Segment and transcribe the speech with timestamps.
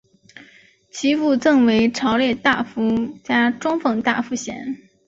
[0.89, 4.79] 其父赠为朝列大夫加中奉大夫衔。